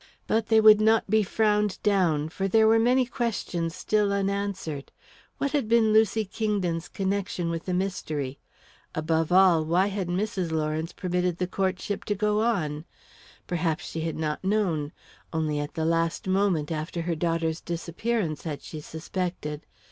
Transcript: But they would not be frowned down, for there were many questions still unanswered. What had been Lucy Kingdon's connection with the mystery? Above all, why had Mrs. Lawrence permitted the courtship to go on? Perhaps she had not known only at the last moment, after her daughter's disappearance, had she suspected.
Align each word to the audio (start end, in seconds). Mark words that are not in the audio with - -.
But 0.25 0.47
they 0.47 0.59
would 0.59 0.81
not 0.81 1.11
be 1.11 1.21
frowned 1.21 1.77
down, 1.83 2.29
for 2.29 2.47
there 2.47 2.67
were 2.67 2.79
many 2.79 3.05
questions 3.05 3.75
still 3.75 4.11
unanswered. 4.11 4.91
What 5.37 5.51
had 5.51 5.67
been 5.69 5.93
Lucy 5.93 6.25
Kingdon's 6.25 6.87
connection 6.87 7.51
with 7.51 7.65
the 7.65 7.73
mystery? 7.75 8.39
Above 8.95 9.31
all, 9.31 9.63
why 9.63 9.89
had 9.93 10.07
Mrs. 10.07 10.51
Lawrence 10.51 10.91
permitted 10.91 11.37
the 11.37 11.45
courtship 11.45 12.03
to 12.05 12.15
go 12.15 12.41
on? 12.41 12.83
Perhaps 13.45 13.85
she 13.91 14.01
had 14.01 14.17
not 14.17 14.43
known 14.43 14.91
only 15.31 15.59
at 15.59 15.75
the 15.75 15.85
last 15.85 16.27
moment, 16.27 16.71
after 16.71 17.03
her 17.03 17.13
daughter's 17.13 17.61
disappearance, 17.61 18.41
had 18.41 18.63
she 18.63 18.81
suspected. 18.81 19.67